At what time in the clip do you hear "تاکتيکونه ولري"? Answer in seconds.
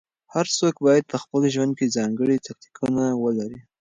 2.47-3.59